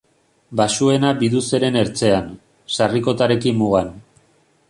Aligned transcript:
Baxuena 0.61 1.11
Biduzeren 1.19 1.77
ertzean, 1.83 2.33
Sarrikotarekin 2.77 3.61
mugan. 3.63 3.93